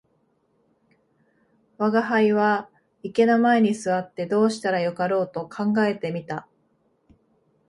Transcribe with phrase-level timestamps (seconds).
[1.77, 2.71] 吾輩は
[3.03, 6.47] 池の前に坐ってどうしたらよかろうと考えて見た